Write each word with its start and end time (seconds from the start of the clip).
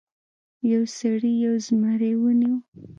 یو 0.71 0.83
سړي 0.97 1.33
یو 1.45 1.53
زمری 1.65 2.13
ونیو. 2.21 2.55